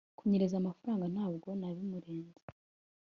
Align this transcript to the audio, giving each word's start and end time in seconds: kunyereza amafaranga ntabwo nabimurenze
kunyereza 0.17 0.55
amafaranga 0.57 1.05
ntabwo 1.15 1.47
nabimurenze 1.59 2.41